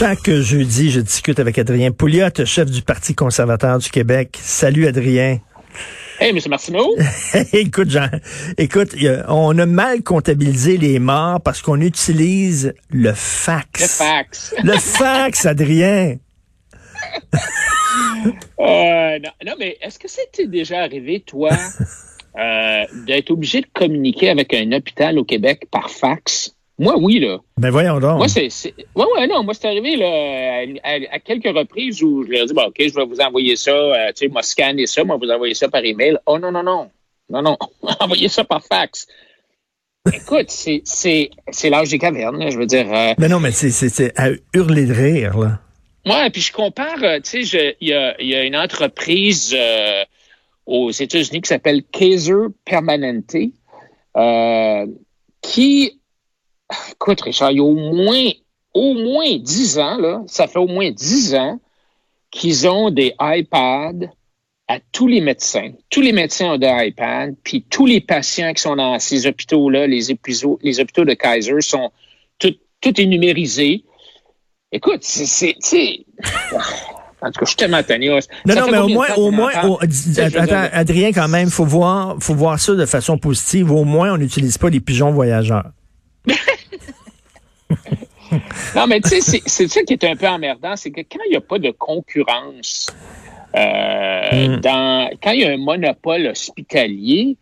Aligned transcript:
Chaque 0.00 0.30
jeudi, 0.30 0.90
je 0.90 1.00
discute 1.00 1.40
avec 1.40 1.58
Adrien 1.58 1.90
Pouliot, 1.90 2.30
chef 2.46 2.70
du 2.70 2.80
Parti 2.80 3.14
conservateur 3.14 3.76
du 3.76 3.90
Québec. 3.90 4.38
Salut 4.40 4.86
Adrien. 4.86 5.40
Hey, 6.18 6.30
M. 6.30 6.38
Martineau. 6.48 6.96
écoute, 7.52 7.90
Jean, 7.90 8.08
écoute, 8.56 8.96
on 9.28 9.58
a 9.58 9.66
mal 9.66 10.02
comptabilisé 10.02 10.78
les 10.78 10.98
morts 10.98 11.42
parce 11.42 11.60
qu'on 11.60 11.82
utilise 11.82 12.72
le 12.88 13.12
fax. 13.12 13.82
Le 13.82 13.88
fax. 13.88 14.54
Le 14.64 14.78
fax, 14.78 15.44
Adrien. 15.44 16.16
Euh, 18.60 19.18
non, 19.44 19.54
mais 19.58 19.76
est-ce 19.80 19.98
que 19.98 20.06
c'était 20.06 20.46
déjà 20.46 20.82
arrivé, 20.82 21.20
toi, 21.20 21.50
euh, 22.38 22.84
d'être 23.06 23.30
obligé 23.30 23.62
de 23.62 23.66
communiquer 23.72 24.30
avec 24.30 24.54
un 24.54 24.70
hôpital 24.72 25.18
au 25.18 25.24
Québec 25.24 25.66
par 25.70 25.90
fax? 25.90 26.54
Moi, 26.80 26.96
oui, 26.96 27.18
là. 27.18 27.36
Ben 27.58 27.68
voyons 27.70 28.00
donc. 28.00 28.16
Moi, 28.16 28.28
c'est. 28.28 28.48
Ouais, 28.94 29.04
ouais, 29.14 29.26
non. 29.26 29.44
Moi, 29.44 29.52
c'est 29.52 29.66
arrivé 29.66 29.96
là, 29.96 30.64
à, 30.82 31.18
quelques 31.18 31.54
reprises 31.54 32.02
où 32.02 32.24
je 32.24 32.30
leur 32.30 32.44
ai 32.44 32.46
dit 32.46 32.54
bon, 32.54 32.68
OK, 32.68 32.76
je 32.78 32.94
vais 32.94 33.04
vous 33.04 33.20
envoyer 33.20 33.54
ça, 33.56 33.70
euh, 33.70 34.08
tu 34.16 34.24
sais, 34.24 34.28
moi, 34.28 34.42
scanner 34.42 34.86
ça, 34.86 35.04
moi, 35.04 35.18
vous 35.18 35.28
envoyer 35.28 35.52
ça 35.52 35.68
par 35.68 35.84
email. 35.84 36.16
Oh 36.24 36.38
non, 36.38 36.50
non, 36.50 36.62
non. 36.62 36.90
Non, 37.28 37.42
non. 37.42 37.58
Envoyez 38.00 38.28
ça 38.28 38.44
par 38.44 38.64
fax. 38.64 39.06
Écoute, 40.10 40.48
c'est, 40.48 41.30
l'âge 41.64 41.90
des 41.90 41.98
cavernes, 41.98 42.50
je 42.50 42.56
veux 42.56 42.64
dire. 42.64 42.90
Euh, 42.90 43.12
mais 43.18 43.28
non, 43.28 43.40
mais 43.40 43.50
c'est, 43.50 43.70
c'est, 43.70 44.18
à 44.18 44.30
hurler 44.54 44.86
de 44.86 44.94
rire, 44.94 45.38
là. 45.38 45.60
Ouais, 46.06 46.30
puis 46.30 46.40
je 46.40 46.50
compare, 46.50 46.96
euh, 47.02 47.20
tu 47.20 47.44
sais, 47.44 47.76
il 47.82 47.88
y 47.88 47.92
a, 47.92 48.20
y 48.22 48.34
a, 48.34 48.42
une 48.44 48.56
entreprise 48.56 49.54
aux 50.64 50.90
États-Unis 50.90 51.42
qui 51.42 51.48
s'appelle 51.48 51.82
Kaiser 51.92 52.46
Permanente, 52.64 53.36
qui 55.42 55.99
Écoute, 56.92 57.20
Richard, 57.22 57.52
il 57.52 57.58
y 57.58 57.60
a 57.60 57.64
au 57.64 57.74
moins, 57.74 58.30
au 58.74 58.94
moins 58.94 59.36
10 59.36 59.78
ans, 59.78 59.96
là, 59.98 60.22
ça 60.26 60.46
fait 60.46 60.58
au 60.58 60.66
moins 60.66 60.90
10 60.90 61.34
ans 61.34 61.60
qu'ils 62.30 62.68
ont 62.68 62.90
des 62.90 63.14
iPads 63.20 64.06
à 64.68 64.78
tous 64.92 65.08
les 65.08 65.20
médecins. 65.20 65.72
Tous 65.90 66.00
les 66.00 66.12
médecins 66.12 66.52
ont 66.52 66.58
des 66.58 66.70
iPads, 66.72 67.32
puis 67.42 67.64
tous 67.68 67.86
les 67.86 68.00
patients 68.00 68.52
qui 68.52 68.62
sont 68.62 68.76
dans 68.76 68.98
ces 69.00 69.26
hôpitaux-là, 69.26 69.88
les, 69.88 70.00
les 70.62 70.80
hôpitaux 70.80 71.04
de 71.04 71.14
Kaiser, 71.14 71.60
sont 71.60 71.90
tout, 72.38 72.54
tout 72.80 73.00
est 73.00 73.06
numérisé. 73.06 73.82
Écoute, 74.70 75.00
c'est, 75.02 75.56
en 77.20 77.32
tout 77.32 77.40
cas, 77.40 77.40
je 77.40 77.46
suis 77.46 77.56
tellement 77.56 77.82
tanné. 77.82 78.08
Non, 78.08 78.54
non, 78.54 78.70
mais 78.70 78.78
au 78.78 78.88
moins, 78.88 79.08
au 79.16 79.30
moins, 79.32 79.50
attends, 79.52 80.68
Adrien, 80.72 81.12
quand 81.12 81.26
même, 81.26 81.50
faut 81.50 81.64
voir, 81.64 82.16
faut 82.20 82.36
voir 82.36 82.60
ça 82.60 82.74
de 82.74 82.86
façon 82.86 83.18
positive. 83.18 83.72
Au 83.72 83.82
moins, 83.82 84.14
on 84.14 84.18
n'utilise 84.18 84.56
pas 84.56 84.70
les 84.70 84.78
pigeons 84.78 85.10
voyageurs. 85.10 85.70
non, 88.76 88.86
mais 88.86 89.00
tu 89.00 89.20
sais, 89.20 89.40
c'est 89.44 89.68
ça 89.68 89.82
qui 89.82 89.94
est 89.94 90.04
un 90.04 90.16
peu 90.16 90.26
emmerdant, 90.26 90.76
c'est 90.76 90.90
que 90.90 91.00
quand 91.00 91.20
il 91.26 91.30
n'y 91.30 91.36
a 91.36 91.40
pas 91.40 91.58
de 91.58 91.70
concurrence, 91.70 92.86
euh, 93.56 94.48
mm. 94.48 94.60
dans, 94.60 95.10
quand 95.22 95.32
il 95.32 95.40
y 95.40 95.44
a 95.44 95.50
un 95.50 95.56
monopole 95.56 96.26
hospitalier, 96.26 97.36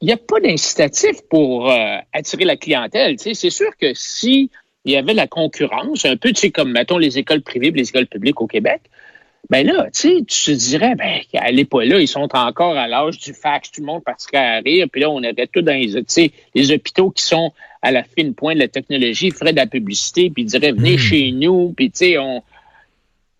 il 0.00 0.06
n'y 0.06 0.12
a 0.12 0.16
pas 0.16 0.40
d'incitatif 0.40 1.22
pour 1.30 1.70
euh, 1.70 1.96
attirer 2.12 2.44
la 2.44 2.56
clientèle. 2.56 3.16
Tu 3.16 3.24
sais, 3.24 3.34
c'est 3.34 3.50
sûr 3.50 3.70
que 3.80 3.92
si 3.94 4.50
il 4.84 4.92
y 4.92 4.96
avait 4.96 5.14
la 5.14 5.28
concurrence, 5.28 6.04
un 6.04 6.16
peu, 6.16 6.32
tu 6.32 6.40
sais, 6.40 6.50
comme, 6.50 6.72
mettons, 6.72 6.98
les 6.98 7.18
écoles 7.18 7.42
privées 7.42 7.68
et 7.68 7.72
les 7.72 7.88
écoles 7.88 8.08
publiques 8.08 8.40
au 8.40 8.48
Québec, 8.48 8.82
ben 9.50 9.66
là, 9.66 9.88
tu 9.92 10.00
sais, 10.00 10.24
tu 10.26 10.44
te 10.46 10.50
dirais, 10.52 10.94
ben, 10.96 11.20
elle 11.32 11.66
pas 11.66 11.84
là, 11.84 12.00
ils 12.00 12.08
sont 12.08 12.28
encore 12.32 12.76
à 12.76 12.88
l'âge 12.88 13.18
du 13.18 13.32
fax, 13.32 13.70
tout 13.70 13.80
le 13.80 13.86
monde 13.86 14.02
partirait 14.02 14.38
à 14.38 14.60
rire, 14.60 14.86
puis 14.90 15.00
là, 15.00 15.10
on 15.10 15.18
aurait 15.18 15.48
tout 15.52 15.62
dans 15.62 15.72
les, 15.72 16.32
les 16.54 16.72
hôpitaux 16.72 17.10
qui 17.10 17.22
sont 17.22 17.52
à 17.82 17.90
la 17.90 18.04
fine 18.04 18.34
pointe 18.34 18.54
de 18.54 18.60
la 18.60 18.68
technologie, 18.68 19.30
feraient 19.30 19.52
de 19.52 19.56
la 19.56 19.66
publicité, 19.66 20.30
puis 20.30 20.44
ils 20.44 20.46
diraient, 20.46 20.72
venez 20.72 20.94
hmm. 20.94 20.98
chez 20.98 21.32
nous, 21.32 21.72
puis 21.76 21.90
tu 21.90 21.98
sais, 21.98 22.18
on... 22.18 22.42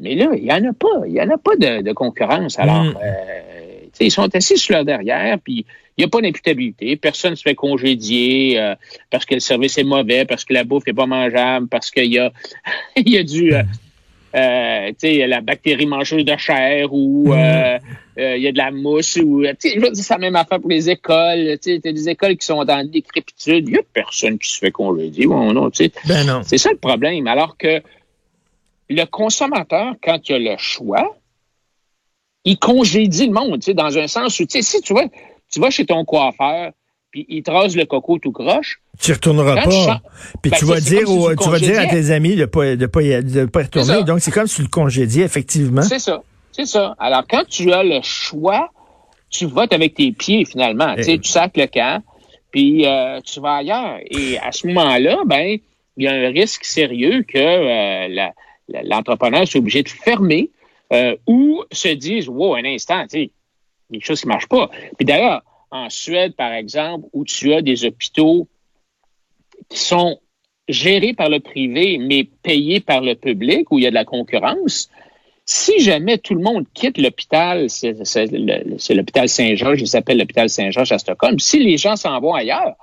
Mais 0.00 0.16
là, 0.16 0.30
il 0.34 0.42
n'y 0.42 0.52
en 0.52 0.64
a 0.68 0.72
pas, 0.72 1.06
il 1.06 1.12
n'y 1.12 1.20
en 1.20 1.30
a 1.30 1.38
pas 1.38 1.54
de, 1.56 1.92
concurrence. 1.92 2.58
Alors, 2.58 2.82
hmm. 2.82 2.98
euh, 3.02 3.52
ils 4.00 4.10
sont 4.10 4.34
assis 4.34 4.58
sur 4.58 4.74
leur 4.74 4.84
derrière, 4.84 5.38
puis 5.38 5.64
il 5.96 6.00
n'y 6.00 6.04
a 6.04 6.08
pas 6.08 6.20
d'imputabilité. 6.20 6.96
Personne 6.96 7.32
ne 7.32 7.36
se 7.36 7.42
fait 7.42 7.54
congédier 7.54 8.58
euh, 8.58 8.74
parce 9.10 9.24
que 9.24 9.34
le 9.34 9.40
service 9.40 9.78
est 9.78 9.84
mauvais, 9.84 10.24
parce 10.24 10.44
que 10.44 10.54
la 10.54 10.64
bouffe 10.64 10.86
n'est 10.86 10.92
pas 10.92 11.06
mangeable, 11.06 11.68
parce 11.68 11.90
qu'il 11.90 12.12
y 12.12 12.18
a, 12.18 12.32
y 12.96 13.16
a 13.16 13.22
du... 13.22 13.54
Euh, 13.54 13.62
euh, 14.34 14.92
la 15.26 15.40
bactérie 15.40 15.86
mangeuse 15.86 16.24
de 16.24 16.36
chair 16.36 16.92
ou 16.92 17.28
mm. 17.28 17.32
euh, 17.32 17.78
euh, 18.18 18.36
il 18.36 18.42
y 18.42 18.48
a 18.48 18.52
de 18.52 18.58
la 18.58 18.70
mousse 18.70 19.16
ou 19.16 19.42
je 19.42 19.48
veux 19.80 19.90
dire, 19.90 20.04
c'est 20.04 20.10
la 20.10 20.18
même 20.18 20.36
affaire 20.36 20.60
pour 20.60 20.70
les 20.70 20.90
écoles. 20.90 21.58
Tu 21.62 21.80
as 21.84 21.92
des 21.92 22.08
écoles 22.08 22.36
qui 22.36 22.46
sont 22.46 22.64
dans 22.64 22.86
décrépitude. 22.86 23.68
Il 23.68 23.72
n'y 23.72 23.78
a 23.78 23.82
personne 23.92 24.38
qui 24.38 24.50
se 24.50 24.58
fait 24.58 24.70
congédier. 24.70 25.26
Bon, 25.26 25.52
non, 25.52 25.70
ben 26.06 26.26
non. 26.26 26.42
C'est 26.44 26.58
ça 26.58 26.70
le 26.70 26.78
problème. 26.78 27.26
Alors 27.26 27.56
que 27.56 27.82
le 28.88 29.04
consommateur, 29.04 29.94
quand 30.02 30.28
il 30.28 30.34
a 30.34 30.52
le 30.52 30.58
choix, 30.58 31.16
il 32.44 32.58
congédie 32.58 33.26
le 33.26 33.32
monde, 33.32 33.60
dans 33.74 33.98
un 33.98 34.08
sens 34.08 34.40
où, 34.40 34.44
si 34.48 34.80
tu 34.80 34.92
vois, 34.92 35.06
tu 35.50 35.60
vas 35.60 35.70
chez 35.70 35.86
ton 35.86 36.04
coiffeur, 36.04 36.72
puis 37.12 37.26
il 37.28 37.42
te 37.42 37.50
rase 37.50 37.76
le 37.76 37.84
coco 37.84 38.18
tout 38.18 38.32
croche. 38.32 38.80
Tu 38.98 39.12
retourneras 39.12 39.62
pas. 39.62 40.00
Puis 40.40 40.50
ben, 40.50 40.58
tu 40.58 40.64
vas 40.64 40.80
dire 40.80 41.04
tu 41.06 41.48
vas 41.48 41.58
dire 41.58 41.78
à 41.78 41.86
tes 41.86 42.10
amis 42.10 42.34
de 42.34 42.46
pas 42.46 42.74
de 42.74 42.86
pas 42.86 43.02
de 43.02 43.44
pas 43.44 43.62
retourner. 43.62 44.02
Donc 44.02 44.20
c'est 44.20 44.32
comme 44.32 44.46
si 44.46 44.56
tu 44.56 44.62
le 44.62 44.68
congédiais 44.68 45.24
effectivement. 45.24 45.82
C'est 45.82 45.98
ça. 45.98 46.22
C'est 46.52 46.66
ça. 46.66 46.96
Alors 46.98 47.24
quand 47.28 47.44
tu 47.46 47.70
as 47.70 47.84
le 47.84 48.00
choix, 48.02 48.70
tu 49.28 49.46
votes 49.46 49.72
avec 49.72 49.94
tes 49.94 50.10
pieds 50.12 50.44
finalement. 50.46 50.94
Tu 50.96 51.20
tu 51.20 51.30
sacs 51.30 51.56
le 51.56 51.66
camp, 51.66 52.02
puis 52.50 52.86
euh, 52.86 53.20
tu 53.20 53.40
vas 53.40 53.56
ailleurs. 53.56 53.98
Et 54.10 54.38
à 54.38 54.50
ce 54.50 54.66
moment-là, 54.68 55.18
ben 55.26 55.58
il 55.98 56.04
y 56.04 56.08
a 56.08 56.12
un 56.12 56.30
risque 56.30 56.64
sérieux 56.64 57.24
que 57.28 57.38
euh, 57.38 58.30
l'entrepreneur 58.84 59.46
soit 59.46 59.60
obligé 59.60 59.82
de 59.82 59.90
fermer 59.90 60.50
euh, 60.94 61.14
ou 61.26 61.62
se 61.70 61.88
dise 61.88 62.28
wow 62.28 62.54
un 62.54 62.64
instant, 62.64 63.02
tu 63.02 63.24
sais, 63.24 63.30
quelque 63.92 64.06
chose 64.06 64.20
qui 64.22 64.28
marche 64.28 64.46
pas. 64.46 64.70
Puis 64.96 65.04
d'ailleurs 65.04 65.42
en 65.72 65.90
Suède, 65.90 66.36
par 66.36 66.52
exemple, 66.52 67.08
où 67.12 67.24
tu 67.24 67.52
as 67.54 67.62
des 67.62 67.84
hôpitaux 67.84 68.46
qui 69.68 69.78
sont 69.78 70.20
gérés 70.68 71.14
par 71.14 71.28
le 71.28 71.40
privé, 71.40 71.98
mais 71.98 72.24
payés 72.24 72.80
par 72.80 73.00
le 73.00 73.14
public, 73.14 73.72
où 73.72 73.78
il 73.78 73.84
y 73.84 73.86
a 73.86 73.90
de 73.90 73.94
la 73.94 74.04
concurrence, 74.04 74.90
si 75.44 75.80
jamais 75.80 76.18
tout 76.18 76.34
le 76.34 76.42
monde 76.42 76.66
quitte 76.72 76.98
l'hôpital, 76.98 77.68
c'est 77.68 77.94
l'hôpital 78.94 79.28
Saint-Georges, 79.28 79.80
il 79.80 79.88
s'appelle 79.88 80.18
l'hôpital 80.18 80.48
Saint-Georges 80.48 80.92
à 80.92 80.98
Stockholm, 80.98 81.38
si 81.38 81.58
les 81.58 81.78
gens 81.78 81.96
s'en 81.96 82.20
vont 82.20 82.34
ailleurs, 82.34 82.76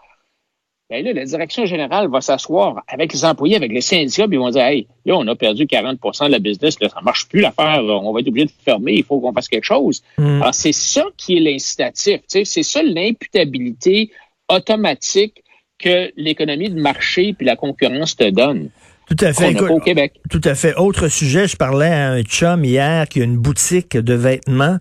ben 0.89 1.05
là, 1.05 1.13
la 1.13 1.25
direction 1.25 1.65
générale 1.65 2.09
va 2.09 2.19
s'asseoir 2.19 2.83
avec 2.87 3.13
les 3.13 3.23
employés, 3.23 3.55
avec 3.55 3.71
les 3.71 3.81
syndicats, 3.81 4.27
puis 4.27 4.37
ils 4.37 4.39
vont 4.39 4.49
dire 4.49 4.63
Hey, 4.63 4.87
là, 5.05 5.15
on 5.17 5.27
a 5.27 5.35
perdu 5.35 5.65
40% 5.65 6.27
de 6.27 6.31
la 6.31 6.39
business, 6.39 6.79
là, 6.79 6.89
ça 6.89 7.01
marche 7.01 7.27
plus 7.27 7.41
l'affaire, 7.41 7.83
on 7.83 8.11
va 8.11 8.21
être 8.21 8.27
obligé 8.27 8.47
de 8.47 8.51
fermer, 8.63 8.93
il 8.93 9.03
faut 9.03 9.19
qu'on 9.19 9.31
fasse 9.31 9.47
quelque 9.47 9.65
chose. 9.65 10.01
Mm. 10.17 10.41
Alors, 10.41 10.53
c'est 10.53 10.71
ça 10.71 11.05
qui 11.15 11.37
est 11.37 11.41
l'incitatif, 11.41 12.21
c'est 12.27 12.45
ça 12.45 12.81
l'imputabilité 12.81 14.11
automatique 14.49 15.43
que 15.77 16.11
l'économie 16.17 16.69
de 16.69 16.79
marché 16.79 17.33
puis 17.33 17.45
la 17.45 17.55
concurrence 17.55 18.15
te 18.15 18.29
donne. 18.29 18.69
Tout 19.09 19.25
à 19.25 19.33
fait. 19.33 19.59
au 19.59 19.79
Québec. 19.79 20.13
Tout 20.29 20.41
à 20.43 20.53
fait. 20.53 20.75
Autre 20.75 21.07
sujet, 21.07 21.47
je 21.47 21.57
parlais 21.57 21.87
à 21.87 22.11
un 22.11 22.21
chum 22.21 22.63
hier 22.63 23.07
qui 23.07 23.21
a 23.21 23.23
une 23.23 23.37
boutique 23.37 23.97
de 23.97 24.13
vêtements. 24.13 24.77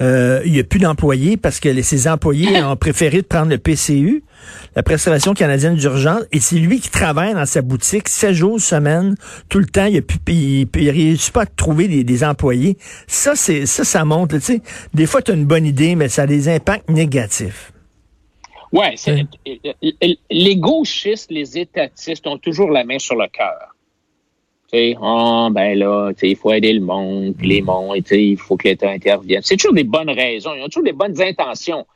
Euh, 0.00 0.40
il 0.46 0.52
n'y 0.52 0.60
a 0.60 0.64
plus 0.64 0.80
d'employés 0.80 1.36
parce 1.36 1.60
que 1.60 1.82
ses 1.82 2.08
employés 2.08 2.62
ont 2.64 2.76
préféré 2.76 3.18
de 3.18 3.26
prendre 3.26 3.50
le 3.50 3.58
PCU, 3.58 4.24
la 4.74 4.82
prestation 4.82 5.34
canadienne 5.34 5.74
d'urgence, 5.74 6.22
et 6.32 6.40
c'est 6.40 6.56
lui 6.56 6.80
qui 6.80 6.88
travaille 6.88 7.34
dans 7.34 7.44
sa 7.44 7.60
boutique 7.60 8.08
7 8.08 8.32
jours 8.32 8.60
semaine, 8.60 9.14
tout 9.50 9.58
le 9.58 9.66
temps. 9.66 9.86
Il 9.86 10.02
ne 10.74 10.90
réussit 10.90 11.32
pas 11.32 11.42
à 11.42 11.46
trouver 11.46 12.02
des, 12.02 12.24
employés. 12.24 12.78
Ça, 13.06 13.34
c'est 13.36 13.66
ça, 13.66 13.84
ça 13.84 14.04
montre. 14.06 14.36
Tu 14.36 14.42
sais, 14.42 14.62
des 14.94 15.06
fois, 15.06 15.20
tu 15.20 15.32
as 15.32 15.34
une 15.34 15.44
bonne 15.44 15.66
idée, 15.66 15.96
mais 15.96 16.08
ça 16.08 16.22
a 16.22 16.26
des 16.26 16.48
impacts 16.48 16.88
négatifs. 16.88 17.72
Ouais, 18.76 18.94
les 20.30 20.56
gauchistes, 20.56 21.30
les 21.30 21.56
étatistes 21.56 22.26
ont 22.26 22.36
toujours 22.36 22.70
la 22.70 22.84
main 22.84 22.98
sur 22.98 23.16
le 23.16 23.26
cœur. 23.26 23.74
Sais, 24.70 24.94
oh, 25.00 25.48
ben 25.50 25.78
là, 25.78 26.12
il 26.20 26.36
faut 26.36 26.52
aider 26.52 26.74
le 26.74 26.82
monde, 26.82 27.34
puis 27.38 27.48
les 27.48 27.62
mondes, 27.62 28.04
il 28.10 28.36
faut 28.36 28.58
que 28.58 28.68
l'État 28.68 28.90
intervienne. 28.90 29.40
C'est 29.42 29.56
toujours 29.56 29.72
des 29.72 29.84
bonnes 29.84 30.10
raisons, 30.10 30.52
ils 30.54 30.62
ont 30.62 30.66
toujours 30.66 30.82
des 30.82 30.92
bonnes 30.92 31.18
intentions. 31.22 31.86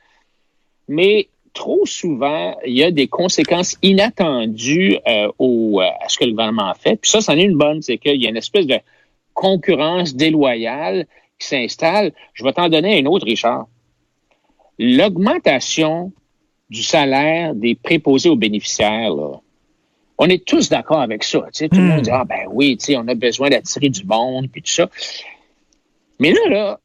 Mais 0.89 1.29
trop 1.53 1.85
souvent, 1.85 2.57
il 2.65 2.73
y 2.73 2.83
a 2.83 2.91
des 2.91 3.09
conséquences 3.09 3.77
inattendues 3.83 4.97
euh, 5.07 5.31
au, 5.39 5.83
euh, 5.83 5.85
à 6.01 6.09
ce 6.09 6.19
que 6.19 6.25
le 6.25 6.31
gouvernement 6.31 6.73
fait. 6.73 6.97
Puis 6.97 7.11
ça, 7.11 7.21
c'en 7.21 7.37
est 7.37 7.43
une 7.43 7.59
bonne, 7.59 7.83
c'est 7.83 7.99
qu'il 7.99 8.23
y 8.23 8.27
a 8.27 8.31
une 8.31 8.39
espèce 8.39 8.67
de 8.67 8.79
concurrence 9.35 10.15
déloyale 10.15 11.07
qui 11.39 11.47
s'installe. 11.47 12.13
Je 12.33 12.43
vais 12.43 12.55
t'en 12.55 12.71
donner 12.71 12.99
une 12.99 13.07
autre, 13.07 13.27
Richard. 13.27 13.67
L'augmentation 14.79 16.13
du 16.71 16.83
salaire 16.83 17.55
des 17.55 17.75
préposés 17.75 18.29
aux 18.29 18.37
bénéficiaires, 18.37 19.13
on 20.19 20.27
est 20.27 20.45
tous 20.45 20.69
d'accord 20.69 21.01
avec 21.01 21.25
ça. 21.25 21.41
Tout 21.53 21.69
le 21.73 21.83
monde 21.83 21.99
hmm. 21.99 22.03
dit, 22.03 22.11
ah 22.11 22.25
ben 22.25 22.47
oui, 22.51 22.79
on 22.91 23.09
a 23.09 23.15
besoin 23.15 23.51
d'attirer 23.51 23.89
du 23.89 24.05
monde, 24.05 24.49
puis 24.51 24.63
tout 24.63 24.71
ça. 24.71 24.89
Mais 26.19 26.33
là, 26.33 26.41
là, 26.49 26.81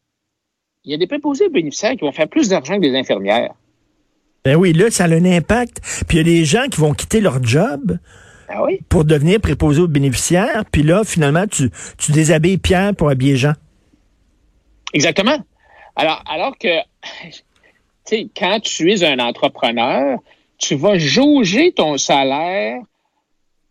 il 0.85 0.91
y 0.91 0.93
a 0.93 0.97
des 0.97 1.07
préposés 1.07 1.45
aux 1.45 1.49
bénéficiaires 1.51 1.91
qui 1.91 2.01
vont 2.01 2.11
faire 2.11 2.27
plus 2.27 2.49
d'argent 2.49 2.75
que 2.75 2.81
des 2.81 2.95
infirmières. 2.95 3.53
Ben 4.43 4.55
oui, 4.55 4.73
là, 4.73 4.89
ça 4.91 5.05
a 5.05 5.09
un 5.09 5.25
impact. 5.25 5.81
Puis 6.07 6.17
il 6.17 6.17
y 6.17 6.19
a 6.21 6.23
des 6.23 6.45
gens 6.45 6.67
qui 6.71 6.79
vont 6.79 6.93
quitter 6.93 7.19
leur 7.19 7.43
job 7.43 7.97
Ah 8.47 8.63
oui? 8.63 8.79
pour 8.89 9.03
devenir 9.03 9.41
préposé 9.41 9.81
aux 9.81 9.87
bénéficiaires. 9.87 10.63
Puis 10.71 10.83
là, 10.83 11.03
finalement, 11.03 11.47
tu, 11.47 11.71
tu 11.97 12.11
déshabilles 12.11 12.59
Pierre 12.59 12.95
pour 12.95 13.09
habiller 13.09 13.35
Jean. 13.35 13.53
Exactement. 14.93 15.37
Alors, 15.95 16.23
alors 16.29 16.57
que, 16.57 16.67
sais, 18.05 18.27
quand 18.35 18.59
tu 18.61 18.91
es 18.91 19.03
un 19.03 19.19
entrepreneur, 19.19 20.19
tu 20.57 20.75
vas 20.75 20.97
jauger 20.97 21.71
ton 21.71 21.97
salaire. 21.97 22.81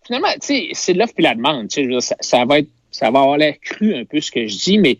Finalement, 0.07 0.33
tu 0.35 0.39
sais, 0.41 0.69
c'est 0.73 0.95
l'offre 0.95 1.15
et 1.19 1.23
la 1.23 1.35
demande. 1.35 1.69
Tu 1.69 2.01
sais, 2.01 2.15
ça, 2.21 2.45
va 2.45 2.59
être, 2.59 2.69
ça 2.91 3.11
va 3.11 3.21
avoir 3.21 3.37
l'air 3.37 3.59
cru 3.61 3.95
un 3.95 4.05
peu 4.05 4.21
ce 4.21 4.31
que 4.31 4.47
je 4.47 4.57
dis, 4.57 4.79
mais 4.79 4.99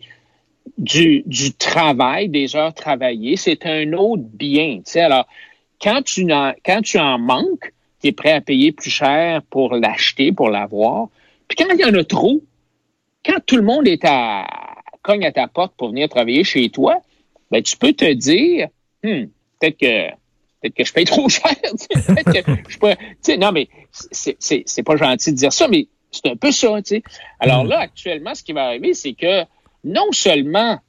du, 0.77 1.23
du 1.25 1.53
travail, 1.53 2.29
des 2.29 2.55
heures 2.55 2.73
travaillées, 2.73 3.37
c'est 3.37 3.65
un 3.65 3.93
autre 3.93 4.23
bien. 4.23 4.77
Tu 4.77 4.91
sais, 4.91 5.01
alors, 5.01 5.27
quand 5.81 6.01
tu, 6.03 6.31
en, 6.31 6.53
quand 6.65 6.81
tu 6.81 6.97
en 6.97 7.19
manques, 7.19 7.71
tu 8.01 8.07
es 8.07 8.11
prêt 8.11 8.31
à 8.31 8.41
payer 8.41 8.71
plus 8.71 8.89
cher 8.89 9.41
pour 9.49 9.75
l'acheter, 9.75 10.31
pour 10.31 10.49
l'avoir. 10.49 11.09
Puis 11.47 11.57
quand 11.57 11.73
il 11.73 11.79
y 11.79 11.85
en 11.85 11.93
a 11.93 12.03
trop, 12.03 12.41
quand 13.23 13.39
tout 13.45 13.57
le 13.57 13.63
monde 13.63 13.87
est 13.87 14.03
à 14.05 14.45
cogne 15.05 15.25
à 15.25 15.31
ta 15.31 15.47
porte 15.47 15.73
pour 15.77 15.89
venir 15.89 16.09
travailler 16.09 16.43
chez 16.43 16.69
toi, 16.69 16.99
ben, 17.51 17.61
tu 17.61 17.77
peux 17.77 17.93
te 17.93 18.11
dire, 18.11 18.69
hmm, 19.05 19.29
peut-être 19.59 19.77
que 19.77 20.09
peut-être 20.61 20.75
que 20.75 20.83
je 20.83 20.93
paye 20.93 21.05
trop 21.05 21.29
cher. 21.29 21.53
peut-être 22.07 22.31
que 22.31 22.69
je 22.69 22.77
peux, 22.77 23.37
non, 23.37 23.51
mais 23.51 23.67
c'est 23.91 24.83
pas 24.83 24.95
gentil 24.95 25.31
de 25.31 25.37
dire 25.37 25.53
ça, 25.53 25.67
mais 25.67 25.87
c'est 26.11 26.27
un 26.29 26.35
peu 26.35 26.51
ça. 26.51 26.77
Alors 27.39 27.65
hmm. 27.65 27.69
là, 27.69 27.79
actuellement, 27.79 28.35
ce 28.35 28.43
qui 28.43 28.53
va 28.53 28.65
arriver, 28.65 28.93
c'est 28.93 29.13
que 29.13 29.43
non 29.83 30.11
seulement 30.11 30.79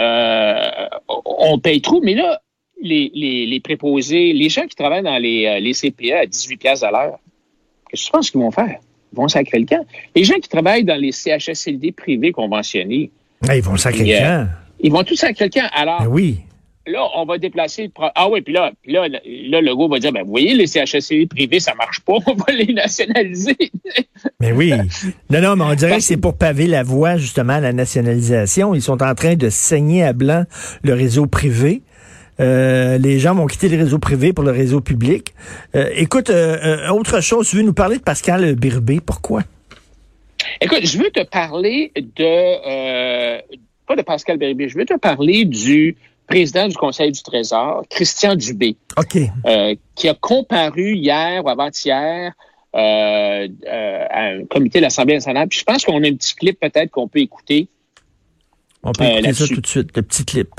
euh, 0.00 0.88
on 1.08 1.58
paye 1.58 1.80
trop, 1.80 2.00
mais 2.00 2.14
là, 2.14 2.40
les, 2.82 3.10
les, 3.14 3.46
les, 3.46 3.60
préposés, 3.60 4.32
les 4.32 4.48
gens 4.48 4.66
qui 4.66 4.74
travaillent 4.74 5.02
dans 5.02 5.18
les, 5.18 5.46
euh, 5.46 5.60
les 5.60 5.72
CPA 5.74 6.20
à 6.20 6.26
18 6.26 6.56
pièces 6.56 6.82
à 6.82 6.90
l'heure, 6.90 7.18
qu'est-ce 7.88 8.02
que 8.02 8.06
tu 8.06 8.12
penses 8.12 8.30
qu'ils 8.30 8.40
vont 8.40 8.50
faire? 8.50 8.78
Ils 9.12 9.16
vont 9.16 9.28
sacrer 9.28 9.58
le 9.58 9.66
camp. 9.66 9.84
Les 10.14 10.24
gens 10.24 10.36
qui 10.36 10.48
travaillent 10.48 10.84
dans 10.84 10.98
les 10.98 11.12
CHSLD 11.12 11.92
privés 11.92 12.32
conventionnés, 12.32 13.10
ah, 13.48 13.56
ils 13.56 13.62
vont 13.62 13.76
sacrer 13.76 14.04
le 14.04 14.18
camp. 14.18 14.48
Ils 14.80 14.92
vont 14.92 15.04
tous 15.04 15.16
sacrer 15.16 15.46
le 15.46 15.50
camp. 15.50 15.68
Alors, 15.72 16.02
ben 16.02 16.08
oui. 16.08 16.38
Là, 16.86 17.06
on 17.14 17.26
va 17.26 17.36
déplacer. 17.36 17.84
Le 17.84 17.90
ah 18.14 18.28
oui, 18.30 18.40
puis 18.40 18.54
là, 18.54 18.72
là, 18.86 19.06
là, 19.08 19.60
le 19.60 19.76
gars 19.76 19.86
va 19.88 19.98
dire, 19.98 20.12
ben, 20.12 20.22
vous 20.22 20.30
voyez, 20.30 20.54
les 20.54 20.66
CHSLD 20.66 21.26
privés, 21.26 21.60
ça 21.60 21.74
marche 21.74 22.00
pas, 22.00 22.14
on 22.26 22.34
va 22.34 22.52
les 22.52 22.72
nationaliser. 22.72 23.56
mais 24.40 24.52
oui. 24.52 24.72
Non, 25.30 25.40
non, 25.40 25.56
mais 25.56 25.64
on 25.64 25.74
dirait 25.74 25.96
que 25.96 26.02
c'est 26.02 26.16
pour 26.16 26.36
paver 26.36 26.66
la 26.66 26.82
voie, 26.82 27.16
justement, 27.16 27.54
à 27.54 27.60
la 27.60 27.72
nationalisation. 27.72 28.74
Ils 28.74 28.82
sont 28.82 29.02
en 29.02 29.14
train 29.14 29.36
de 29.36 29.50
saigner 29.50 30.02
à 30.02 30.12
blanc 30.12 30.44
le 30.82 30.94
réseau 30.94 31.26
privé. 31.26 31.82
Euh, 32.40 32.96
les 32.96 33.18
gens 33.18 33.34
vont 33.34 33.46
quitter 33.46 33.68
le 33.68 33.76
réseau 33.76 33.98
privé 33.98 34.32
pour 34.32 34.44
le 34.44 34.50
réseau 34.50 34.80
public. 34.80 35.34
Euh, 35.74 35.90
écoute, 35.94 36.30
euh, 36.30 36.88
autre 36.88 37.20
chose, 37.20 37.48
tu 37.48 37.56
veux 37.56 37.62
nous 37.62 37.74
parler 37.74 37.98
de 37.98 38.02
Pascal 38.02 38.54
Birbé. 38.54 39.00
Pourquoi? 39.04 39.42
Écoute, 40.60 40.86
je 40.86 40.98
veux 40.98 41.10
te 41.10 41.22
parler 41.22 41.92
de, 41.94 43.40
pas 43.86 43.96
de 43.96 44.02
Pascal 44.02 44.38
Birbé, 44.38 44.68
je 44.68 44.78
veux 44.78 44.86
te 44.86 44.96
parler 44.96 45.44
du 45.44 45.96
président 46.30 46.68
du 46.68 46.76
Conseil 46.76 47.10
du 47.10 47.22
Trésor, 47.22 47.82
Christian 47.90 48.36
Dubé, 48.36 48.76
OK. 48.96 49.18
qui 49.96 50.08
a 50.08 50.14
comparu 50.14 50.94
hier 50.94 51.44
ou 51.44 51.48
avant-hier 51.48 52.32
à 52.72 53.42
un 54.14 54.44
comité 54.48 54.78
de 54.78 54.84
l'Assemblée 54.84 55.14
nationale. 55.14 55.48
Puis 55.48 55.58
je 55.58 55.64
pense 55.64 55.84
qu'on 55.84 56.02
a 56.02 56.06
un 56.06 56.14
petit 56.14 56.34
clip 56.36 56.58
peut-être 56.60 56.90
qu'on 56.92 57.08
peut 57.08 57.18
écouter. 57.18 57.68
On 58.84 58.92
peut 58.92 59.04
écouter 59.04 59.32
ça 59.34 59.46
tout 59.48 59.60
de 59.60 59.66
suite, 59.66 59.96
le 59.96 60.02
petit 60.02 60.24
clip. 60.24 60.54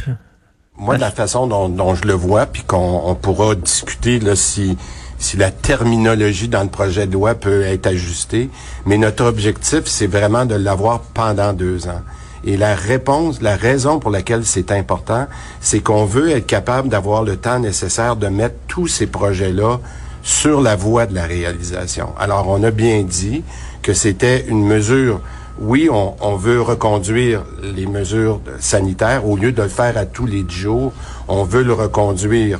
Moi, 0.77 0.97
la 0.97 1.09
façon 1.11 1.47
dont, 1.47 1.95
je 1.95 2.05
le 2.05 2.13
vois, 2.13 2.47
puis 2.47 2.63
qu'on 2.63 3.15
pourra 3.15 3.55
discuter 3.55 4.19
là, 4.19 4.35
si, 4.35 4.77
si 5.19 5.37
la 5.37 5.51
terminologie 5.51 6.49
dans 6.49 6.63
le 6.63 6.69
projet 6.69 7.07
de 7.07 7.13
loi 7.13 7.35
peut 7.35 7.61
être 7.61 7.87
ajustée, 7.87 8.49
mais 8.85 8.97
notre 8.97 9.23
objectif, 9.23 9.85
c'est 9.85 10.07
vraiment 10.07 10.45
de 10.45 10.55
l'avoir 10.55 11.01
pendant 11.13 11.53
deux 11.53 11.87
ans. 11.87 12.01
Et 12.43 12.57
la 12.57 12.75
réponse, 12.75 13.41
la 13.41 13.55
raison 13.55 13.99
pour 13.99 14.11
laquelle 14.11 14.45
c'est 14.45 14.71
important, 14.71 15.27
c'est 15.59 15.79
qu'on 15.79 16.05
veut 16.05 16.31
être 16.31 16.47
capable 16.47 16.89
d'avoir 16.89 17.23
le 17.23 17.37
temps 17.37 17.59
nécessaire 17.59 18.15
de 18.15 18.27
mettre 18.27 18.55
tous 18.67 18.87
ces 18.87 19.07
projets-là 19.07 19.79
sur 20.23 20.61
la 20.61 20.75
voie 20.75 21.05
de 21.05 21.15
la 21.15 21.25
réalisation. 21.25 22.09
Alors, 22.19 22.47
on 22.47 22.63
a 22.63 22.71
bien 22.71 23.03
dit 23.03 23.43
que 23.81 23.93
c'était 23.93 24.45
une 24.47 24.65
mesure 24.65 25.21
oui, 25.59 25.89
on, 25.91 26.35
veut 26.37 26.59
reconduire 26.59 27.43
les 27.61 27.85
mesures 27.85 28.41
sanitaires 28.59 29.27
au 29.27 29.37
lieu 29.37 29.51
de 29.51 29.61
le 29.61 29.67
faire 29.67 29.95
à 29.95 30.05
tous 30.05 30.25
les 30.25 30.43
jours. 30.49 30.91
On 31.27 31.43
veut 31.43 31.61
le 31.61 31.73
reconduire 31.73 32.59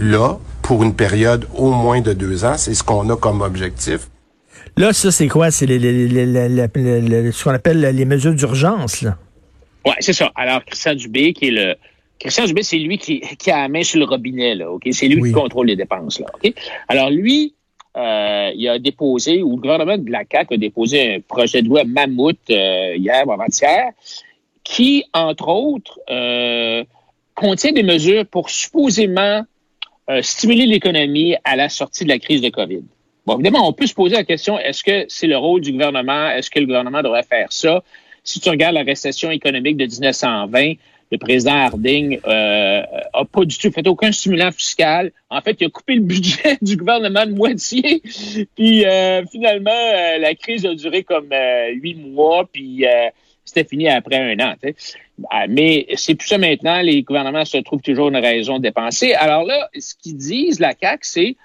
là 0.00 0.38
pour 0.62 0.82
une 0.82 0.94
période 0.94 1.46
au 1.54 1.70
moins 1.70 2.00
de 2.00 2.12
deux 2.12 2.44
ans. 2.44 2.54
C'est 2.56 2.74
ce 2.74 2.82
qu'on 2.82 3.08
a 3.10 3.16
comme 3.16 3.40
objectif. 3.40 4.08
Là, 4.76 4.92
ça, 4.92 5.10
c'est 5.10 5.28
quoi? 5.28 5.50
C'est 5.50 5.66
ce 5.66 7.44
qu'on 7.44 7.50
appelle 7.50 7.80
les 7.80 8.04
mesures 8.04 8.34
d'urgence, 8.34 9.02
là. 9.02 9.16
Oui, 9.86 9.92
c'est 10.00 10.12
ça. 10.12 10.32
Alors, 10.34 10.64
Christian 10.64 10.94
Dubé, 10.94 11.32
qui 11.32 11.46
est 11.46 11.50
le. 11.52 11.74
Christian 12.18 12.44
Dubé, 12.44 12.62
c'est 12.62 12.78
lui 12.78 12.98
qui, 12.98 13.22
a 13.50 13.62
la 13.62 13.68
main 13.68 13.82
sur 13.82 14.00
le 14.00 14.04
robinet, 14.04 14.56
là, 14.56 14.70
OK? 14.70 14.82
C'est 14.90 15.06
lui 15.06 15.22
qui 15.22 15.32
contrôle 15.32 15.68
les 15.68 15.76
dépenses, 15.76 16.18
là, 16.18 16.26
OK? 16.34 16.52
Alors, 16.88 17.10
lui, 17.10 17.54
euh, 17.96 18.50
il 18.54 18.68
a 18.68 18.78
déposé, 18.78 19.42
ou 19.42 19.56
le 19.56 19.62
gouvernement 19.62 19.96
de 19.96 20.10
la 20.10 20.24
CAQ 20.30 20.54
a 20.54 20.56
déposé 20.56 21.14
un 21.14 21.20
projet 21.20 21.62
de 21.62 21.68
loi 21.68 21.84
mammouth 21.84 22.36
euh, 22.50 22.96
hier 22.96 23.26
ou 23.26 23.32
avant-hier, 23.32 23.92
qui, 24.64 25.04
entre 25.14 25.48
autres, 25.48 26.00
euh, 26.10 26.84
contient 27.34 27.72
des 27.72 27.84
mesures 27.84 28.26
pour 28.26 28.50
supposément 28.50 29.44
stimuler 30.22 30.66
l'économie 30.66 31.34
à 31.42 31.56
la 31.56 31.68
sortie 31.68 32.04
de 32.04 32.10
la 32.10 32.20
crise 32.20 32.40
de 32.40 32.48
COVID. 32.48 32.84
Bon, 33.26 33.34
évidemment, 33.34 33.68
on 33.68 33.72
peut 33.72 33.86
se 33.86 33.94
poser 33.94 34.14
la 34.14 34.24
question, 34.24 34.58
est-ce 34.58 34.84
que 34.84 35.04
c'est 35.08 35.26
le 35.26 35.36
rôle 35.36 35.60
du 35.60 35.72
gouvernement? 35.72 36.30
Est-ce 36.30 36.48
que 36.48 36.60
le 36.60 36.66
gouvernement 36.66 37.02
devrait 37.02 37.24
faire 37.24 37.48
ça? 37.50 37.82
Si 38.22 38.40
tu 38.40 38.48
regardes 38.48 38.74
la 38.74 38.82
récession 38.82 39.30
économique 39.30 39.76
de 39.76 39.86
1920, 39.86 40.74
le 41.12 41.18
président 41.18 41.54
Harding 41.54 42.18
euh, 42.26 42.82
a 43.12 43.24
pas 43.24 43.44
du 43.44 43.56
tout 43.58 43.70
fait 43.70 43.86
aucun 43.86 44.10
stimulant 44.10 44.50
fiscal. 44.50 45.12
En 45.30 45.40
fait, 45.40 45.56
il 45.60 45.66
a 45.66 45.70
coupé 45.70 45.94
le 45.94 46.00
budget 46.00 46.58
du 46.62 46.76
gouvernement 46.76 47.26
de 47.26 47.32
moitié. 47.32 48.02
Puis 48.56 48.84
euh, 48.84 49.24
finalement, 49.30 49.70
euh, 49.70 50.18
la 50.18 50.34
crise 50.34 50.66
a 50.66 50.74
duré 50.74 51.04
comme 51.04 51.32
euh, 51.32 51.70
huit 51.72 51.94
mois, 51.94 52.48
puis 52.50 52.84
c'était 53.44 53.64
fini 53.64 53.88
après 53.88 54.16
un 54.16 54.38
an. 54.40 54.54
Ah, 55.30 55.46
mais 55.48 55.86
c'est 55.94 56.16
plus 56.16 56.26
ça 56.26 56.38
maintenant. 56.38 56.80
Les 56.80 57.02
gouvernements 57.02 57.44
se 57.44 57.58
trouvent 57.58 57.82
toujours 57.82 58.08
une 58.08 58.16
raison 58.16 58.58
de 58.58 58.62
dépenser. 58.62 59.14
Alors 59.14 59.44
là, 59.44 59.68
ce 59.78 59.94
qu'ils 59.94 60.16
disent, 60.16 60.58
la 60.58 60.74
CAC, 60.74 61.04
c'est 61.04 61.36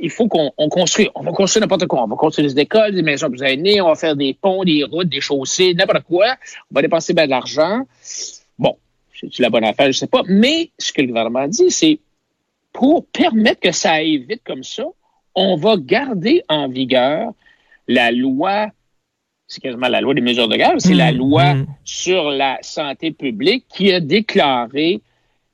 il 0.00 0.10
faut 0.10 0.28
qu'on 0.28 0.50
construise. 0.68 1.08
On 1.14 1.22
va 1.22 1.32
construire 1.32 1.62
n'importe 1.62 1.86
quoi. 1.86 2.02
On 2.02 2.06
va 2.06 2.16
construire 2.16 2.48
des 2.48 2.60
écoles, 2.60 2.92
des 2.92 3.02
maisons 3.02 3.28
plus 3.28 3.42
aînées, 3.42 3.80
on 3.80 3.88
va 3.88 3.94
faire 3.94 4.16
des 4.16 4.34
ponts, 4.34 4.64
des 4.64 4.84
routes, 4.84 5.08
des 5.08 5.20
chaussées, 5.20 5.74
n'importe 5.74 6.04
quoi. 6.04 6.36
On 6.70 6.74
va 6.74 6.82
dépenser 6.82 7.12
bien 7.12 7.26
de 7.26 7.30
l'argent. 7.30 7.82
Bon, 8.58 8.76
c'est 9.12 9.40
la 9.40 9.50
bonne 9.50 9.64
affaire, 9.64 9.86
je 9.86 9.98
sais 9.98 10.06
pas. 10.06 10.22
Mais 10.26 10.70
ce 10.78 10.92
que 10.92 11.02
le 11.02 11.08
gouvernement 11.08 11.46
dit, 11.48 11.70
c'est 11.70 11.98
pour 12.72 13.06
permettre 13.06 13.60
que 13.60 13.72
ça 13.72 13.92
aille 13.92 14.18
vite 14.18 14.42
comme 14.44 14.64
ça, 14.64 14.84
on 15.34 15.56
va 15.56 15.76
garder 15.76 16.42
en 16.48 16.68
vigueur 16.68 17.32
la 17.88 18.10
loi, 18.10 18.68
c'est 19.46 19.60
quasiment 19.60 19.88
la 19.88 20.00
loi 20.00 20.14
des 20.14 20.20
mesures 20.20 20.48
de 20.48 20.56
guerre, 20.56 20.74
c'est 20.78 20.94
la 20.94 21.12
mmh, 21.12 21.16
loi 21.16 21.54
mmh. 21.54 21.66
sur 21.84 22.30
la 22.30 22.58
santé 22.62 23.10
publique 23.12 23.66
qui 23.68 23.92
a 23.92 24.00
déclaré 24.00 25.00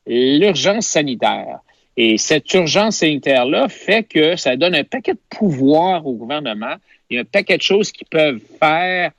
l'urgence 0.07 0.87
sanitaire. 0.87 1.61
Et 2.03 2.17
cette 2.17 2.51
urgence 2.55 2.97
sanitaire-là 2.97 3.69
fait 3.69 4.05
que 4.05 4.35
ça 4.35 4.57
donne 4.57 4.75
un 4.75 4.85
paquet 4.85 5.13
de 5.13 5.21
pouvoirs 5.29 6.07
au 6.07 6.15
gouvernement. 6.15 6.77
Il 7.11 7.17
y 7.17 7.19
a 7.19 7.21
un 7.21 7.27
paquet 7.27 7.59
de 7.59 7.63
choses 7.63 7.93
qu'ils 7.93 8.07
peuvent 8.07 8.41
faire 8.59 9.11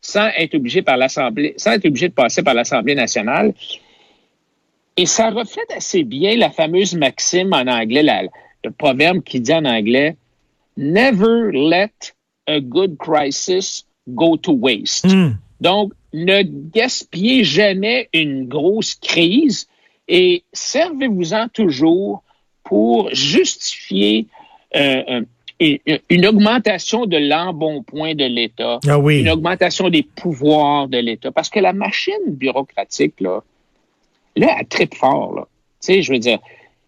sans 0.00 0.26
être 0.38 0.54
obligé 0.54 0.80
par 0.80 0.96
l'Assemblée, 0.96 1.52
sans 1.58 1.72
être 1.72 1.84
obligé 1.84 2.08
de 2.08 2.14
passer 2.14 2.42
par 2.42 2.54
l'Assemblée 2.54 2.94
nationale. 2.94 3.52
Et 4.96 5.04
ça 5.04 5.28
reflète 5.28 5.70
assez 5.76 6.02
bien 6.02 6.34
la 6.34 6.48
fameuse 6.48 6.94
maxime 6.94 7.52
en 7.52 7.66
anglais, 7.66 8.02
le 8.64 8.70
proverbe 8.70 9.22
qui 9.22 9.40
dit 9.40 9.52
en 9.52 9.66
anglais 9.66 10.16
Never 10.78 11.50
let 11.52 11.92
a 12.46 12.58
good 12.60 12.96
crisis 12.96 13.84
go 14.08 14.38
to 14.38 14.52
waste. 14.52 15.04
Hmm. 15.04 15.32
Donc, 15.60 15.92
ne 16.14 16.40
gaspillez 16.42 17.44
jamais 17.44 18.08
une 18.14 18.48
grosse 18.48 18.94
crise 18.94 19.68
et 20.08 20.42
servez-vous-en 20.54 21.48
toujours 21.48 22.24
pour 22.70 23.12
justifier 23.12 24.26
euh, 24.76 25.22
une 25.58 26.24
augmentation 26.24 27.04
de 27.04 27.16
l'embonpoint 27.16 28.14
de 28.14 28.24
l'État, 28.24 28.78
ah 28.86 28.96
une 29.08 29.28
augmentation 29.28 29.90
des 29.90 30.04
pouvoirs 30.04 30.86
de 30.86 30.98
l'État, 30.98 31.32
parce 31.32 31.50
que 31.50 31.58
la 31.58 31.72
machine 31.72 32.14
bureaucratique, 32.28 33.20
là, 33.20 33.40
là, 34.36 34.54
elle 34.60 34.66
tripe 34.68 34.94
fort, 34.94 35.34
là. 35.34 35.48
Tu 35.82 35.94
sais, 35.94 36.02
je 36.02 36.12
veux 36.12 36.20
dire, 36.20 36.38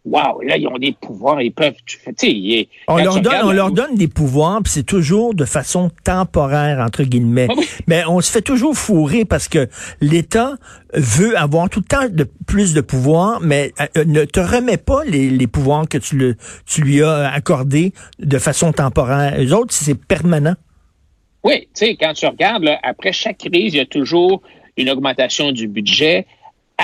wow, 0.04 0.40
là, 0.42 0.56
ils 0.56 0.66
ont 0.66 0.78
des 0.78 0.92
pouvoirs, 0.92 1.40
ils 1.40 1.52
peuvent, 1.52 1.76
tu 1.86 1.98
sais, 2.16 2.68
on 2.88 2.96
leur 2.96 3.20
donne, 3.20 3.40
on 3.44 3.52
leur 3.52 3.70
donne 3.70 3.94
des 3.94 4.08
pouvoirs, 4.08 4.60
puis 4.62 4.72
c'est 4.72 4.82
toujours 4.82 5.34
de 5.34 5.44
façon 5.44 5.90
temporaire 6.04 6.80
entre 6.80 7.04
guillemets. 7.04 7.46
Ah 7.50 7.54
Mais 7.86 8.04
on 8.06 8.20
se 8.20 8.30
fait 8.30 8.42
toujours 8.42 8.76
fourrer 8.76 9.24
parce 9.24 9.48
que 9.48 9.68
l'État 10.00 10.54
veut 10.94 11.36
avoir 11.38 11.70
tout 11.70 11.80
le 11.80 11.86
temps 11.86 12.08
de 12.08 12.26
plus 12.46 12.74
de 12.74 12.80
pouvoir, 12.80 13.40
mais 13.40 13.72
euh, 13.80 13.86
euh, 13.98 14.04
ne 14.04 14.24
te 14.24 14.40
remet 14.40 14.76
pas 14.76 15.04
les, 15.04 15.30
les 15.30 15.46
pouvoirs 15.46 15.88
que 15.88 15.98
tu, 15.98 16.16
le, 16.16 16.36
tu 16.66 16.82
lui 16.82 17.02
as 17.02 17.32
accordés 17.32 17.92
de 18.18 18.38
façon 18.38 18.72
temporaire. 18.72 19.38
Les 19.38 19.52
autres, 19.52 19.72
c'est 19.72 19.94
permanent. 19.94 20.54
Oui, 21.44 21.62
tu 21.74 21.86
sais, 21.86 21.96
quand 21.96 22.12
tu 22.12 22.26
regardes, 22.26 22.68
après 22.82 23.12
chaque 23.12 23.38
crise, 23.38 23.74
il 23.74 23.78
y 23.78 23.80
a 23.80 23.86
toujours 23.86 24.42
une 24.76 24.90
augmentation 24.90 25.52
du 25.52 25.66
budget. 25.66 26.26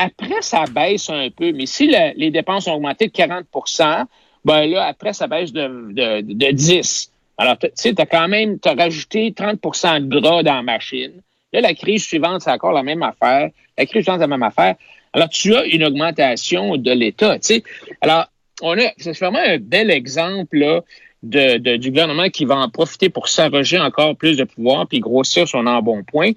Après, 0.00 0.42
ça 0.42 0.64
baisse 0.64 1.10
un 1.10 1.28
peu, 1.30 1.52
mais 1.52 1.66
si 1.66 1.92
les 2.16 2.30
dépenses 2.30 2.68
ont 2.68 2.74
augmenté 2.74 3.08
de 3.08 3.12
40% 3.12 4.06
ben 4.44 4.66
là, 4.66 4.84
après, 4.86 5.12
ça 5.12 5.26
baisse 5.26 5.52
de, 5.52 5.92
de, 5.92 6.20
de 6.22 6.50
10 6.52 7.10
Alors, 7.36 7.58
tu 7.58 7.68
sais, 7.74 7.94
tu 7.94 8.00
as 8.00 8.06
quand 8.06 8.28
même 8.28 8.58
as 8.64 8.74
rajouté 8.74 9.30
30% 9.32 10.06
de 10.06 10.20
gras 10.20 10.42
dans 10.42 10.54
la 10.54 10.62
machine. 10.62 11.12
Là, 11.52 11.60
la 11.60 11.74
crise 11.74 12.04
suivante, 12.04 12.42
c'est 12.42 12.50
encore 12.50 12.72
la 12.72 12.82
même 12.82 13.02
affaire. 13.02 13.50
La 13.76 13.86
crise 13.86 14.04
suivante, 14.04 14.20
c'est 14.20 14.26
la 14.26 14.28
même 14.28 14.42
affaire. 14.42 14.76
Alors, 15.12 15.28
tu 15.28 15.54
as 15.54 15.64
une 15.64 15.84
augmentation 15.84 16.76
de 16.76 16.90
l'État, 16.92 17.38
tu 17.38 17.46
sais. 17.46 17.62
Alors, 18.00 18.26
on 18.62 18.78
a, 18.78 18.92
c'est 18.96 19.18
vraiment 19.18 19.38
un 19.38 19.58
bel 19.58 19.90
exemple, 19.90 20.82
de, 21.22 21.76
du 21.76 21.90
gouvernement 21.90 22.28
qui 22.28 22.44
va 22.44 22.56
en 22.56 22.68
profiter 22.68 23.08
pour 23.08 23.28
s'arroger 23.28 23.78
encore 23.78 24.16
plus 24.16 24.36
de 24.36 24.44
pouvoir 24.44 24.86
puis 24.86 25.00
grossir 25.00 25.48
son 25.48 25.66
embonpoint. 25.66 26.32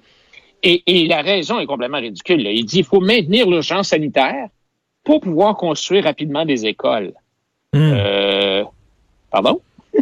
Et, 0.62 0.82
et 0.86 1.06
la 1.06 1.22
raison 1.22 1.58
est 1.58 1.66
complètement 1.66 1.98
ridicule. 1.98 2.40
Il 2.46 2.64
dit 2.64 2.76
qu'il 2.76 2.84
faut 2.84 3.00
maintenir 3.00 3.48
l'urgence 3.48 3.88
sanitaire 3.88 4.48
pour 5.04 5.20
pouvoir 5.20 5.56
construire 5.56 6.04
rapidement 6.04 6.44
des 6.44 6.66
écoles. 6.66 7.12
Hmm. 7.72 7.92
Euh, 7.94 8.64
pardon? 9.30 9.60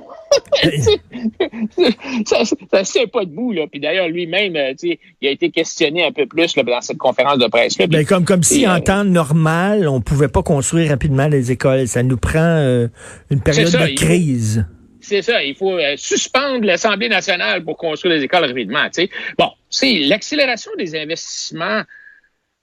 ça, 2.25 2.45
ça, 2.45 2.85
ça 2.85 3.00
pas 3.12 3.25
debout 3.25 3.52
là. 3.52 3.67
Puis 3.71 3.81
d'ailleurs 3.81 4.09
lui-même, 4.09 4.55
euh, 4.57 4.73
il 4.83 5.29
a 5.29 5.31
été 5.31 5.50
questionné 5.50 6.05
un 6.05 6.12
peu 6.12 6.26
plus 6.26 6.57
là, 6.57 6.62
dans 6.62 6.81
cette 6.81 6.99
conférence 6.99 7.38
de 7.38 7.49
presse 7.49 7.79
là. 7.79 7.87
Ben, 7.87 8.05
comme 8.05 8.25
comme 8.25 8.43
si 8.43 8.67
en 8.67 8.76
euh, 8.76 8.81
temps 8.81 9.05
normal, 9.05 9.88
on 9.88 10.00
pouvait 10.00 10.29
pas 10.29 10.43
construire 10.43 10.90
rapidement 10.90 11.26
les 11.26 11.50
écoles. 11.50 11.88
Ça 11.88 12.02
nous 12.02 12.17
prend 12.17 12.38
euh, 12.38 12.88
une 13.31 13.40
période 13.40 13.73
de 13.73 13.95
crise. 13.95 14.67
C'est 15.00 15.23
ça, 15.23 15.42
il 15.42 15.54
faut 15.54 15.78
suspendre 15.97 16.64
l'Assemblée 16.64 17.09
nationale 17.09 17.64
pour 17.64 17.76
construire 17.76 18.16
les 18.16 18.25
écoles 18.25 18.45
rapidement. 18.45 18.87
sais. 18.92 19.09
Bon, 19.38 19.50
c'est 19.69 20.00
l'accélération 20.00 20.71
des 20.76 20.97
investissements. 20.97 21.83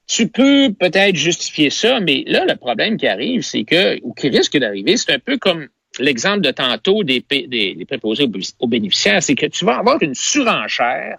Tu 0.08 0.28
peux 0.28 0.72
peut-être 0.80 1.16
justifier 1.16 1.70
ça, 1.70 2.00
mais 2.00 2.24
là, 2.28 2.46
le 2.46 2.56
problème 2.56 2.98
qui 2.98 3.08
arrive, 3.08 3.42
c'est 3.42 3.64
que, 3.64 4.00
ou 4.04 4.14
qui 4.14 4.30
risque 4.30 4.58
d'arriver, 4.58 4.96
c'est 4.96 5.12
un 5.12 5.20
peu 5.20 5.38
comme 5.38 5.68
l'exemple 6.00 6.42
de 6.42 6.52
tantôt 6.52 7.04
des, 7.04 7.24
des, 7.30 7.86
préposés 7.88 8.30
aux 8.60 8.68
bénéficiaires, 8.68 9.22
c'est 9.22 9.36
que 9.36 9.48
tu 9.48 9.66
vas 9.66 9.78
avoir 9.78 10.02
une 10.02 10.16
surenchère. 10.16 11.18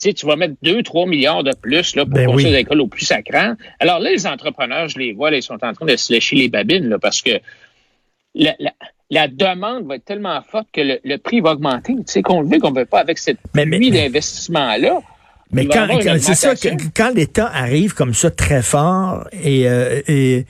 Tu, 0.00 0.08
sais, 0.08 0.14
tu 0.14 0.26
vas 0.26 0.36
mettre 0.36 0.54
2-3 0.62 1.08
milliards 1.08 1.42
de 1.42 1.54
plus 1.54 1.96
là, 1.96 2.04
pour 2.04 2.14
ben 2.14 2.26
construire 2.26 2.52
des 2.52 2.58
écoles 2.58 2.80
au 2.82 2.86
plus 2.86 3.06
sacrant. 3.06 3.54
Alors 3.80 3.98
là, 3.98 4.10
les 4.10 4.26
entrepreneurs, 4.26 4.88
je 4.88 4.98
les 4.98 5.12
vois, 5.12 5.30
ils 5.30 5.42
sont 5.42 5.58
en 5.64 5.72
train 5.72 5.86
de 5.86 5.96
se 5.96 6.12
lécher 6.12 6.36
les 6.36 6.48
babines 6.48 6.88
là, 6.88 6.98
parce 6.98 7.22
que 7.22 7.40
la, 8.34 8.54
la, 8.58 8.72
demande 9.10 9.86
va 9.86 9.96
être 9.96 10.04
tellement 10.04 10.40
forte 10.42 10.68
que 10.72 10.80
le, 10.80 11.16
prix 11.18 11.40
va 11.40 11.52
augmenter. 11.52 11.94
Tu 11.94 12.02
sais, 12.06 12.22
qu'on 12.22 12.40
le 12.40 12.48
veut 12.48 12.58
qu'on 12.58 12.70
ne 12.70 12.80
veut 12.80 12.86
pas 12.86 13.00
avec 13.00 13.18
cette 13.18 13.38
nuit 13.54 13.90
d'investissement-là. 13.90 15.00
Mais 15.52 15.66
quand, 15.66 15.86
c'est 16.18 16.34
ça, 16.34 16.54
quand 16.94 17.14
l'État 17.14 17.46
arrive 17.46 17.94
comme 17.94 18.14
ça 18.14 18.32
très 18.32 18.62
fort 18.62 19.28
et, 19.32 19.68
euh, 19.68 20.02
et 20.08 20.44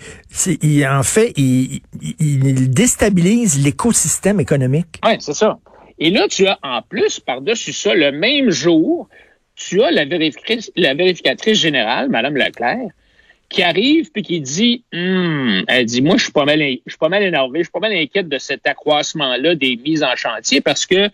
il, 0.62 0.86
en 0.86 1.02
fait, 1.02 1.34
il, 1.36 1.82
il 2.18 2.70
déstabilise 2.70 3.62
l'écosystème 3.62 4.40
économique. 4.40 4.98
Oui, 5.04 5.16
c'est 5.20 5.34
ça. 5.34 5.58
Et 5.98 6.10
là, 6.10 6.26
tu 6.28 6.46
as 6.46 6.58
en 6.62 6.80
plus, 6.82 7.20
par-dessus 7.20 7.74
ça, 7.74 7.94
le 7.94 8.10
même 8.10 8.50
jour, 8.50 9.08
tu 9.54 9.82
as 9.82 9.90
la 9.90 10.04
vérificatrice, 10.04 10.70
la 10.76 10.94
vérificatrice 10.94 11.58
générale, 11.58 12.08
Mme 12.08 12.36
Leclerc, 12.36 12.88
qui 13.48 13.62
arrive 13.62 14.10
puis 14.10 14.22
qui 14.22 14.40
dit, 14.40 14.84
hum, 14.92 15.64
elle 15.68 15.84
dit, 15.86 16.02
moi, 16.02 16.16
je 16.16 16.24
suis 16.24 16.32
pas 16.32 16.44
mal, 16.44 16.60
je 16.60 16.90
suis 16.90 16.98
pas 16.98 17.08
mal 17.08 17.22
énervé, 17.22 17.60
je 17.60 17.64
suis 17.64 17.72
pas 17.72 17.80
mal 17.80 17.92
inquiète 17.92 18.28
de 18.28 18.38
cet 18.38 18.66
accroissement-là 18.66 19.54
des 19.54 19.76
mises 19.76 20.02
en 20.02 20.16
chantier 20.16 20.60
parce 20.60 20.86
que 20.86 21.10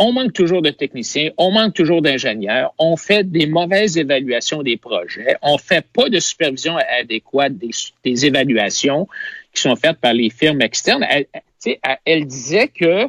on 0.00 0.12
manque 0.12 0.32
toujours 0.32 0.62
de 0.62 0.70
techniciens, 0.70 1.30
on 1.38 1.50
manque 1.50 1.74
toujours 1.74 2.02
d'ingénieurs, 2.02 2.72
on 2.78 2.96
fait 2.96 3.28
des 3.28 3.46
mauvaises 3.46 3.98
évaluations 3.98 4.62
des 4.62 4.76
projets, 4.76 5.36
on 5.42 5.58
fait 5.58 5.84
pas 5.92 6.08
de 6.08 6.20
supervision 6.20 6.76
adéquate 6.76 7.54
des, 7.56 8.26
évaluations 8.26 9.08
qui 9.52 9.60
sont 9.60 9.74
faites 9.74 9.98
par 9.98 10.14
les 10.14 10.30
firmes 10.30 10.62
externes. 10.62 11.04
Elle, 11.10 11.26
elle 12.04 12.26
disait 12.26 12.68
que 12.68 13.08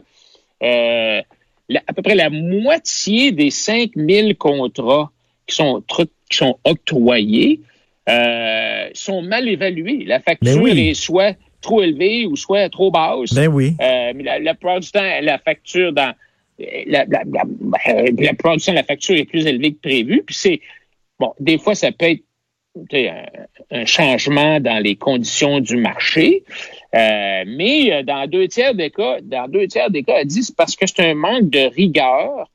euh, 0.63 1.21
à 1.87 1.93
peu 1.93 2.01
près 2.01 2.15
la 2.15 2.31
moitié 2.31 3.31
des 3.31 3.51
5000 3.51 4.35
contrats 4.35 5.11
qui 5.45 5.55
sont, 5.55 5.83
qui 6.29 6.37
sont 6.37 6.57
octroyés 6.63 7.61
euh, 8.07 8.89
sont 8.93 9.21
mal 9.21 9.47
évalués. 9.47 10.05
La 10.05 10.19
facture 10.19 10.67
est 10.67 10.93
soit 10.93 11.35
trop 11.61 11.81
élevée 11.83 12.25
ou 12.25 12.35
soit 12.35 12.69
trop 12.69 12.91
basse. 12.91 13.33
Ben 13.33 13.47
oui. 13.47 13.75
Euh, 13.81 14.13
mais 14.15 14.23
la, 14.23 14.39
la 14.39 14.53
plupart 14.53 14.79
du 14.79 14.89
temps, 14.89 15.03
la 15.21 15.37
facture 15.37 15.91
dans 15.93 16.13
la, 16.57 17.05
la, 17.05 17.23
la, 17.31 17.43
la, 18.17 18.33
production 18.33 18.73
de 18.73 18.77
la 18.77 18.83
facture 18.83 19.15
est 19.15 19.25
plus 19.25 19.45
élevée 19.45 19.73
que 19.73 19.81
prévu. 19.81 20.23
Puis 20.25 20.35
c'est 20.35 20.61
bon, 21.19 21.33
des 21.39 21.57
fois, 21.57 21.75
ça 21.75 21.91
peut 21.91 22.05
être 22.05 22.23
un, 23.71 23.85
changement 23.85 24.59
dans 24.59 24.81
les 24.81 24.95
conditions 24.95 25.59
du 25.59 25.75
marché. 25.75 26.43
Euh, 26.95 27.43
mais 27.45 28.03
dans 28.03 28.27
deux 28.27 28.47
tiers 28.47 28.73
des 28.73 28.89
cas, 28.89 29.19
dans 29.21 29.47
deux 29.47 29.67
tiers 29.67 29.89
des 29.89 30.03
cas, 30.03 30.17
elle 30.19 30.27
dit 30.27 30.43
c'est 30.43 30.55
parce 30.55 30.75
que 30.75 30.87
c'est 30.87 31.01
un 31.01 31.13
manque 31.13 31.49
de 31.49 31.69
rigueur 31.75 32.49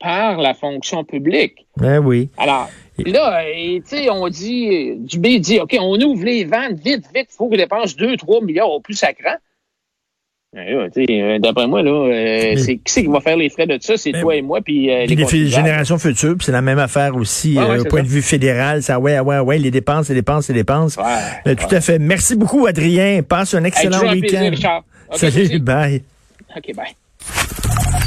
par 0.00 0.38
la 0.40 0.54
fonction 0.54 1.04
publique. 1.04 1.66
Ben 1.76 1.98
oui. 1.98 2.28
Alors, 2.36 2.68
là, 2.98 3.44
tu 3.44 3.82
sais, 3.84 4.10
on 4.10 4.28
dit, 4.28 4.96
du 4.96 5.18
B 5.18 5.40
dit, 5.40 5.58
OK, 5.58 5.76
on 5.80 6.00
ouvre 6.00 6.24
les 6.24 6.44
ventes, 6.44 6.78
vite, 6.84 7.04
vite, 7.14 7.28
il 7.30 7.36
faut 7.36 7.48
qu'on 7.48 7.56
dépense 7.56 7.96
2-3 7.96 8.44
milliards 8.44 8.70
au 8.70 8.80
plus 8.80 8.94
sacrant. 8.94 9.36
Ben 10.54 10.88
euh, 10.96 11.38
d'après 11.40 11.66
moi, 11.66 11.82
là, 11.82 11.90
euh, 11.90 12.56
c'est 12.56 12.76
qui 12.76 13.02
qui 13.02 13.06
va 13.08 13.20
faire 13.20 13.36
les 13.36 13.48
frais 13.48 13.66
de 13.66 13.76
ça? 13.80 13.96
C'est 13.96 14.12
toi 14.12 14.36
et 14.36 14.42
moi, 14.42 14.60
puis 14.60 14.88
euh, 14.88 15.04
les, 15.04 15.16
les 15.16 15.48
générations 15.48 15.98
futures, 15.98 16.36
puis 16.36 16.44
c'est 16.44 16.52
la 16.52 16.62
même 16.62 16.78
affaire 16.78 17.16
aussi 17.16 17.58
au 17.58 17.84
point 17.84 18.04
de 18.04 18.08
vue 18.08 18.22
fédéral. 18.22 18.80
Ça, 18.80 19.00
ouais, 19.00 19.18
ouais, 19.18 19.40
ouais, 19.40 19.58
les 19.58 19.72
dépenses, 19.72 20.10
les 20.10 20.14
dépenses, 20.14 20.46
les 20.48 20.54
dépenses. 20.54 20.94
tout 20.94 21.74
à 21.74 21.80
fait. 21.80 21.98
Merci 21.98 22.36
beaucoup, 22.36 22.66
Adrien. 22.66 23.22
Passe 23.22 23.54
un 23.54 23.64
excellent 23.64 24.12
week-end. 24.12 24.52
Salut, 25.12 25.58
bye. 25.58 26.02
OK, 26.56 26.74
bye. 26.76 26.94